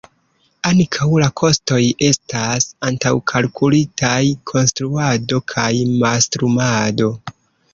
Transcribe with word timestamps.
Ankaŭ 0.67 1.09
la 1.23 1.25
kostoj 1.41 1.81
estas 2.07 2.65
antaŭkalkulitaj: 2.89 4.17
konstruado 4.53 5.41
kaj 5.53 5.71
mastrumado. 6.01 7.13